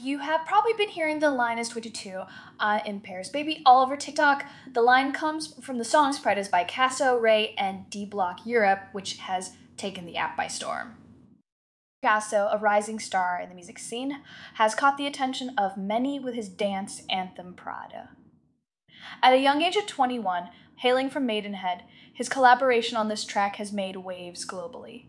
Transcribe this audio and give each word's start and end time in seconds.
You 0.00 0.18
have 0.18 0.44
probably 0.44 0.72
been 0.72 0.88
hearing 0.88 1.20
the 1.20 1.30
line 1.30 1.58
is 1.58 1.68
22 1.68 2.22
uh, 2.58 2.80
in 2.84 3.00
Paris 3.00 3.28
Baby 3.28 3.62
all 3.64 3.82
over 3.82 3.96
TikTok. 3.96 4.44
The 4.72 4.82
line 4.82 5.12
comes 5.12 5.54
from 5.62 5.78
the 5.78 5.84
song 5.84 6.12
spread 6.12 6.36
is 6.36 6.48
by 6.48 6.64
Cassö, 6.64 7.20
RAYE, 7.20 7.54
and 7.56 7.88
D 7.90 8.04
Block 8.04 8.40
Europe, 8.44 8.88
which 8.92 9.18
has 9.18 9.52
taken 9.76 10.04
the 10.04 10.16
app 10.16 10.36
by 10.36 10.48
storm. 10.48 10.96
Cassö, 12.04 12.52
a 12.52 12.58
rising 12.58 12.98
star 12.98 13.40
in 13.40 13.48
the 13.48 13.54
music 13.54 13.78
scene, 13.78 14.20
has 14.54 14.74
caught 14.74 14.98
the 14.98 15.06
attention 15.06 15.54
of 15.56 15.76
many 15.76 16.18
with 16.18 16.34
his 16.34 16.48
dance 16.48 17.02
anthem 17.08 17.54
Prada. 17.54 18.10
At 19.22 19.32
a 19.32 19.40
young 19.40 19.62
age 19.62 19.76
of 19.76 19.86
21, 19.86 20.50
hailing 20.78 21.08
from 21.08 21.24
Maidenhead, 21.24 21.84
his 22.12 22.28
collaboration 22.28 22.96
on 22.96 23.08
this 23.08 23.24
track 23.24 23.56
has 23.56 23.72
made 23.72 23.96
waves 23.96 24.44
globally. 24.44 25.06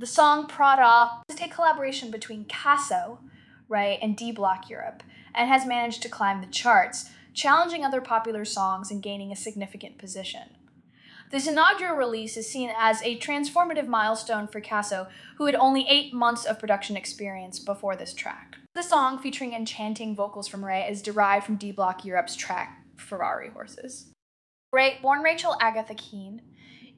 The 0.00 0.06
song 0.06 0.46
Prada 0.46 1.22
is 1.28 1.40
a 1.40 1.48
collaboration 1.48 2.12
between 2.12 2.44
Cassö, 2.44 3.18
RAYE, 3.68 3.98
and 4.00 4.16
D 4.16 4.30
Block 4.30 4.70
Europe, 4.70 5.02
and 5.34 5.48
has 5.48 5.66
managed 5.66 6.02
to 6.02 6.08
climb 6.08 6.40
the 6.40 6.46
charts, 6.46 7.10
challenging 7.34 7.84
other 7.84 8.00
popular 8.00 8.44
songs 8.44 8.92
and 8.92 9.02
gaining 9.02 9.32
a 9.32 9.36
significant 9.36 9.98
position. 9.98 10.50
This 11.32 11.48
inaugural 11.48 11.96
release 11.96 12.36
is 12.36 12.48
seen 12.48 12.70
as 12.78 13.02
a 13.02 13.18
transformative 13.18 13.88
milestone 13.88 14.46
for 14.46 14.60
Cassö, 14.60 15.08
who 15.36 15.46
had 15.46 15.56
only 15.56 15.84
eight 15.88 16.14
months 16.14 16.44
of 16.44 16.60
production 16.60 16.96
experience 16.96 17.58
before 17.58 17.96
this 17.96 18.14
track. 18.14 18.58
The 18.76 18.84
song, 18.84 19.18
featuring 19.18 19.52
enchanting 19.52 20.14
vocals 20.14 20.46
from 20.46 20.64
RAYE, 20.64 20.88
is 20.88 21.02
derived 21.02 21.44
from 21.44 21.56
D 21.56 21.72
Block 21.72 22.04
Europe's 22.04 22.36
track 22.36 22.84
Ferrari 22.96 23.50
Horses. 23.50 24.12
RAYE, 24.72 25.00
born 25.02 25.22
Rachel 25.22 25.56
Agatha 25.60 25.96
Keen, 25.96 26.42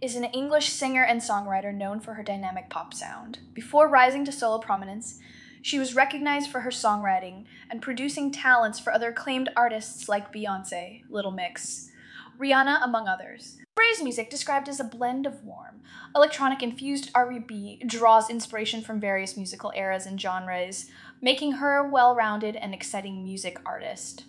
is 0.01 0.17
an 0.17 0.25
English 0.25 0.71
singer 0.71 1.05
and 1.05 1.21
songwriter 1.21 1.75
known 1.75 2.01
for 2.01 2.15
her 2.15 2.23
dynamic 2.23 2.71
pop 2.71 2.95
sound. 2.95 3.39
Before 3.53 3.87
rising 3.87 4.25
to 4.25 4.33
solo 4.33 4.59
prominence, 4.59 5.19
she 5.63 5.79
was 5.79 5.95
recognized 5.95 6.51
for 6.51 6.61
her 6.61 6.71
songwriting 6.71 7.45
and 7.71 7.83
producing 7.83 8.31
talents 8.31 8.79
for 8.79 8.93
other 8.93 9.11
acclaimed 9.11 9.51
artists 9.55 10.09
like 10.09 10.33
Beyonce, 10.33 11.03
Little 11.11 11.33
Mix, 11.33 11.91
Rihanna, 12.39 12.83
among 12.83 13.09
others. 13.09 13.59
RAYE's 13.79 14.03
music, 14.03 14.31
described 14.31 14.69
as 14.69 14.81
a 14.81 14.85
blend 14.85 15.27
of 15.27 15.45
warm, 15.45 15.83
electronic 16.15 16.63
infused 16.63 17.11
R&B, 17.15 17.83
draws 17.87 18.31
inspiration 18.31 18.81
from 18.81 19.01
various 19.01 19.37
musical 19.37 19.73
eras 19.77 20.07
and 20.07 20.19
genres, 20.19 20.91
making 21.21 21.53
her 21.53 21.77
a 21.77 21.89
well-rounded 21.89 22.57
and 22.57 22.73
exciting 22.73 23.23
music 23.23 23.59
artist. 23.67 24.25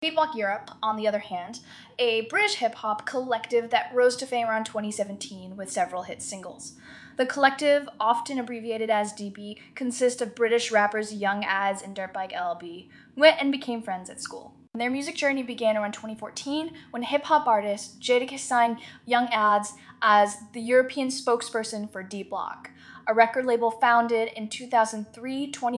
D 0.00 0.10
Block 0.10 0.36
Europe, 0.36 0.70
on 0.80 0.94
the 0.94 1.08
other 1.08 1.18
hand, 1.18 1.58
a 1.98 2.20
British 2.26 2.54
hip 2.54 2.76
hop 2.76 3.04
collective 3.04 3.70
that 3.70 3.90
rose 3.92 4.14
to 4.18 4.26
fame 4.26 4.46
around 4.46 4.64
2017 4.64 5.56
with 5.56 5.72
several 5.72 6.04
hit 6.04 6.22
singles. 6.22 6.74
The 7.16 7.26
collective, 7.26 7.88
often 7.98 8.38
abbreviated 8.38 8.90
as 8.90 9.12
DB, 9.12 9.56
consists 9.74 10.22
of 10.22 10.36
British 10.36 10.70
rappers 10.70 11.12
Young 11.12 11.42
Adz 11.42 11.82
and 11.82 11.96
Dirtbike 11.96 12.32
LB, 12.32 12.88
who 13.16 13.22
met 13.22 13.38
and 13.40 13.50
became 13.50 13.82
friends 13.82 14.08
at 14.08 14.20
school. 14.20 14.54
Their 14.72 14.88
music 14.88 15.16
journey 15.16 15.42
began 15.42 15.76
around 15.76 15.94
2014 15.94 16.70
when 16.92 17.02
hip 17.02 17.24
hop 17.24 17.48
artist 17.48 18.00
Jadakiss 18.00 18.38
signed 18.38 18.78
Young 19.04 19.26
Adz 19.32 19.72
as 20.00 20.36
the 20.52 20.60
European 20.60 21.08
spokesperson 21.08 21.90
for 21.90 22.04
D 22.04 22.22
Block, 22.22 22.70
a 23.08 23.14
record 23.14 23.46
label 23.46 23.72
founded 23.72 24.28
in 24.36 24.48
2003 24.48 25.50
20 25.50 25.77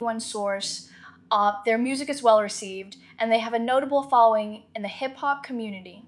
One 0.00 0.20
source. 0.20 0.88
Uh, 1.30 1.52
their 1.64 1.78
music 1.78 2.08
is 2.08 2.22
well 2.22 2.42
received, 2.42 2.96
and 3.18 3.30
they 3.30 3.38
have 3.38 3.54
a 3.54 3.58
notable 3.58 4.02
following 4.02 4.64
in 4.74 4.82
the 4.82 4.88
hip 4.88 5.16
hop 5.16 5.42
community. 5.42 6.04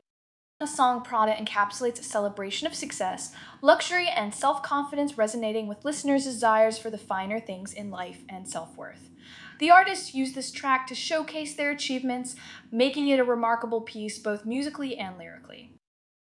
The 0.59 0.67
song 0.67 1.03
Prada 1.03 1.35
encapsulates 1.35 2.01
a 2.01 2.05
celebration 2.05 2.67
of 2.67 2.75
success, 2.75 3.35
luxury, 3.61 4.09
and 4.09 4.35
self 4.35 4.63
confidence, 4.63 5.19
resonating 5.19 5.69
with 5.69 5.85
listeners' 5.85 6.25
desires 6.25 6.79
for 6.79 6.91
the 6.91 6.99
finer 6.99 7.39
things 7.39 7.73
in 7.73 7.91
life 7.91 8.23
and 8.29 8.49
self 8.49 8.77
worth. 8.77 9.11
The 9.59 9.71
artists 9.71 10.15
use 10.15 10.33
this 10.33 10.51
track 10.51 10.87
to 10.89 10.95
showcase 10.95 11.55
their 11.55 11.71
achievements, 11.71 12.37
making 12.73 13.09
it 13.09 13.21
a 13.21 13.25
remarkable 13.25 13.83
piece 13.83 14.19
both 14.19 14.45
musically 14.45 14.97
and 14.97 15.19
lyrically. 15.19 15.73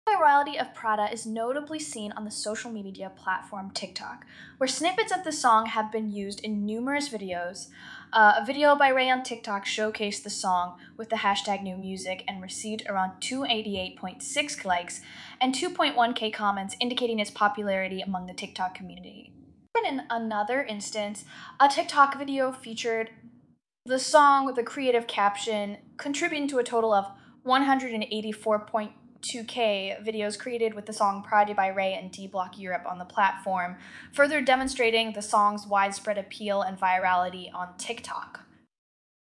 The 0.05 0.21
virality 0.21 0.61
of 0.61 0.75
Prada 0.75 1.11
is 1.11 1.25
notably 1.25 1.79
seen 1.79 2.11
on 2.11 2.25
the 2.25 2.31
social 2.31 2.69
media 2.69 3.11
platform 3.15 3.71
TikTok, 3.71 4.23
where 4.57 4.67
snippets 4.67 5.11
of 5.11 5.23
the 5.23 5.31
song 5.31 5.65
have 5.65 5.91
been 5.91 6.11
used 6.11 6.41
in 6.41 6.63
numerous 6.63 7.09
videos. 7.09 7.69
Uh, 8.13 8.35
a 8.37 8.45
video 8.45 8.75
by 8.75 8.89
RAYE 8.89 9.09
on 9.09 9.23
TikTok 9.23 9.65
showcased 9.65 10.21
the 10.21 10.29
song 10.29 10.77
with 10.95 11.09
the 11.09 11.17
hashtag 11.17 11.63
new 11.63 11.75
music 11.75 12.23
and 12.27 12.39
received 12.39 12.83
around 12.87 13.13
288.6 13.19 14.63
likes 14.63 15.01
and 15.41 15.55
2.1k 15.55 16.31
comments, 16.31 16.75
indicating 16.79 17.17
its 17.17 17.31
popularity 17.31 18.01
among 18.01 18.27
the 18.27 18.33
TikTok 18.33 18.75
community. 18.75 19.33
In 19.83 20.03
another 20.11 20.63
instance, 20.63 21.25
a 21.59 21.67
TikTok 21.67 22.15
video 22.15 22.51
featured 22.51 23.09
the 23.87 23.97
song 23.97 24.45
with 24.45 24.59
a 24.59 24.63
creative 24.63 25.07
caption, 25.07 25.77
contributing 25.97 26.47
to 26.49 26.59
a 26.59 26.63
total 26.63 26.93
of 26.93 27.07
184.2k 29.25 30.05
videos 30.05 30.37
created 30.37 30.73
with 30.73 30.85
the 30.85 30.93
song 30.93 31.23
Prada 31.23 31.53
by 31.53 31.67
RAYE 31.67 31.93
and 31.93 32.11
D 32.11 32.27
Block 32.27 32.57
Europe 32.57 32.83
on 32.87 32.99
the 32.99 33.05
platform, 33.05 33.77
further 34.13 34.41
demonstrating 34.41 35.13
the 35.13 35.21
song's 35.21 35.67
widespread 35.67 36.17
appeal 36.17 36.61
and 36.61 36.79
virality 36.79 37.53
on 37.53 37.69
TikTok. 37.77 38.41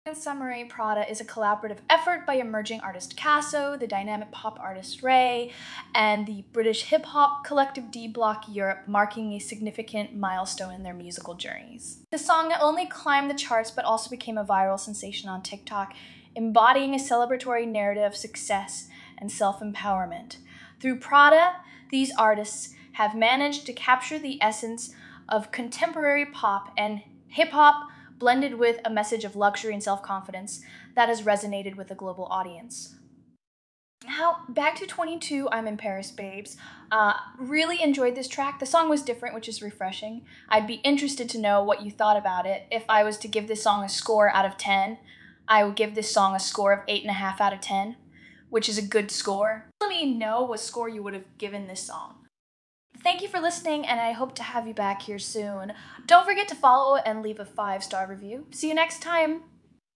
In 0.04 0.16
summary, 0.16 0.64
Prada 0.64 1.08
is 1.08 1.20
a 1.20 1.24
collaborative 1.24 1.78
effort 1.88 2.26
by 2.26 2.34
emerging 2.34 2.80
artist 2.80 3.16
Cassö, 3.16 3.78
the 3.78 3.86
dynamic 3.86 4.32
pop 4.32 4.58
artist 4.58 5.00
RAYE, 5.00 5.52
and 5.94 6.26
the 6.26 6.44
British 6.52 6.82
hip 6.84 7.04
hop 7.04 7.44
collective 7.44 7.92
D 7.92 8.08
Block 8.08 8.44
Europe, 8.48 8.88
marking 8.88 9.32
a 9.32 9.38
significant 9.38 10.16
milestone 10.16 10.74
in 10.74 10.82
their 10.82 10.94
musical 10.94 11.34
journeys. 11.34 12.00
The 12.10 12.18
song 12.18 12.48
not 12.48 12.60
only 12.60 12.86
climbed 12.86 13.30
the 13.30 13.34
charts 13.34 13.70
but 13.70 13.84
also 13.84 14.10
became 14.10 14.38
a 14.38 14.44
viral 14.44 14.78
sensation 14.78 15.28
on 15.28 15.42
TikTok, 15.42 15.94
embodying 16.34 16.94
a 16.94 16.98
celebratory 16.98 17.68
narrative 17.68 18.04
of 18.04 18.16
success 18.16 18.88
and 19.22 19.32
self 19.32 19.60
empowerment. 19.60 20.36
Through 20.80 20.98
Prada, 20.98 21.54
these 21.90 22.12
artists 22.18 22.74
have 22.92 23.16
managed 23.16 23.64
to 23.66 23.72
capture 23.72 24.18
the 24.18 24.42
essence 24.42 24.94
of 25.28 25.52
contemporary 25.52 26.26
pop 26.26 26.74
and 26.76 27.00
hip 27.28 27.50
hop 27.50 27.88
blended 28.18 28.58
with 28.58 28.80
a 28.84 28.90
message 28.90 29.24
of 29.24 29.36
luxury 29.36 29.72
and 29.72 29.82
self 29.82 30.02
confidence 30.02 30.60
that 30.94 31.08
has 31.08 31.22
resonated 31.22 31.76
with 31.76 31.90
a 31.90 31.94
global 31.94 32.26
audience. 32.26 32.96
Now, 34.04 34.38
back 34.48 34.74
to 34.76 34.86
22, 34.86 35.48
I'm 35.52 35.68
in 35.68 35.76
Paris, 35.76 36.10
babes. 36.10 36.56
Uh, 36.90 37.14
really 37.38 37.80
enjoyed 37.80 38.16
this 38.16 38.26
track. 38.26 38.58
The 38.58 38.66
song 38.66 38.88
was 38.88 39.02
different, 39.02 39.34
which 39.34 39.48
is 39.48 39.62
refreshing. 39.62 40.22
I'd 40.48 40.66
be 40.66 40.80
interested 40.82 41.28
to 41.30 41.38
know 41.40 41.62
what 41.62 41.82
you 41.82 41.90
thought 41.92 42.16
about 42.16 42.44
it. 42.44 42.66
If 42.70 42.84
I 42.88 43.04
was 43.04 43.16
to 43.18 43.28
give 43.28 43.46
this 43.46 43.62
song 43.62 43.84
a 43.84 43.88
score 43.88 44.28
out 44.30 44.44
of 44.44 44.56
10, 44.56 44.98
I 45.46 45.64
would 45.64 45.76
give 45.76 45.94
this 45.94 46.12
song 46.12 46.34
a 46.34 46.40
score 46.40 46.72
of 46.72 46.86
8.5 46.86 47.40
out 47.40 47.52
of 47.52 47.60
10, 47.60 47.96
which 48.52 48.68
is 48.68 48.76
a 48.76 48.82
good 48.82 49.10
score. 49.10 49.64
Let 49.80 49.88
me 49.88 50.14
know 50.14 50.42
what 50.42 50.60
score 50.60 50.86
you 50.86 51.02
would 51.02 51.14
have 51.14 51.38
given 51.38 51.66
this 51.66 51.80
song. 51.80 52.26
Thank 53.02 53.22
you 53.22 53.28
for 53.28 53.40
listening, 53.40 53.86
and 53.86 53.98
I 53.98 54.12
hope 54.12 54.34
to 54.34 54.42
have 54.42 54.68
you 54.68 54.74
back 54.74 55.00
here 55.00 55.18
soon. 55.18 55.72
Don't 56.06 56.26
forget 56.26 56.48
to 56.48 56.54
follow 56.54 56.96
and 56.96 57.22
leave 57.22 57.40
a 57.40 57.46
five 57.46 57.82
star 57.82 58.06
review. 58.06 58.46
See 58.50 58.68
you 58.68 58.74
next 58.74 59.00
time. 59.00 59.40